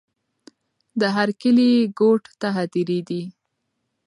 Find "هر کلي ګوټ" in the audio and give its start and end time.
1.15-2.23